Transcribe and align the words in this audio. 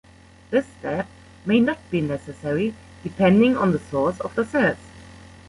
This 0.49 0.65
step 0.79 1.05
may 1.45 1.59
not 1.59 1.77
be 1.91 2.01
necessary 2.01 2.73
depending 3.03 3.55
on 3.55 3.71
the 3.71 3.77
source 3.77 4.19
of 4.19 4.33
the 4.33 4.43
cells. 4.43 4.77